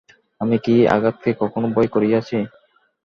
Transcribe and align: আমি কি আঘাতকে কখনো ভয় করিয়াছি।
আমি 0.41 0.57
কি 0.65 0.75
আঘাতকে 0.87 1.29
কখনো 1.41 1.67
ভয় 1.75 1.89
করিয়াছি। 1.95 2.37